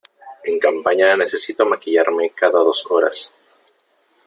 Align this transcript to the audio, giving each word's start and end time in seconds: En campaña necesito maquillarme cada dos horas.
En 0.49 0.55
campaña 0.65 1.15
necesito 1.21 1.63
maquillarme 1.71 2.25
cada 2.39 2.57
dos 2.67 2.79
horas. 2.89 3.17